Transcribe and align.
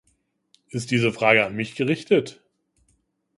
Ist 0.69 0.89
diese 0.89 1.13
Frage 1.13 1.45
an 1.45 1.55
mich 1.55 1.75
gerichtet? 1.75 2.41